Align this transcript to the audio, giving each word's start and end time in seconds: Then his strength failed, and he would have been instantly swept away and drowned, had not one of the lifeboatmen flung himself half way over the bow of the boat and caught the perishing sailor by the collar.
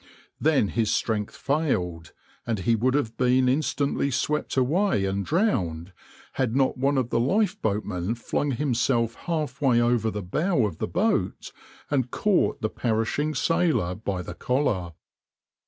Then 0.39 0.69
his 0.69 0.91
strength 0.91 1.35
failed, 1.35 2.11
and 2.47 2.61
he 2.61 2.75
would 2.75 2.95
have 2.95 3.17
been 3.17 3.47
instantly 3.47 4.09
swept 4.09 4.57
away 4.57 5.05
and 5.05 5.23
drowned, 5.23 5.93
had 6.33 6.55
not 6.55 6.75
one 6.75 6.97
of 6.97 7.11
the 7.11 7.19
lifeboatmen 7.19 8.15
flung 8.17 8.49
himself 8.49 9.13
half 9.13 9.61
way 9.61 9.79
over 9.79 10.09
the 10.09 10.23
bow 10.23 10.65
of 10.65 10.79
the 10.79 10.87
boat 10.87 11.51
and 11.91 12.09
caught 12.09 12.61
the 12.61 12.69
perishing 12.71 13.35
sailor 13.35 13.93
by 13.93 14.23
the 14.23 14.33
collar. 14.33 14.93